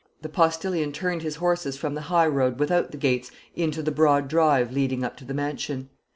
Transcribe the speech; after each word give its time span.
The 0.23 0.29
postillion 0.29 0.91
turned 0.93 1.21
his 1.21 1.35
horses 1.35 1.77
from 1.77 1.93
the 1.93 2.01
highroad 2.09 2.57
without 2.59 2.89
the 2.89 2.97
gates 2.97 3.29
into 3.55 3.83
the 3.83 3.91
broad 3.91 4.27
drive 4.27 4.71
leading 4.71 5.03
up 5.03 5.15
to 5.17 5.25
the 5.25 5.35
mansion. 5.35 5.91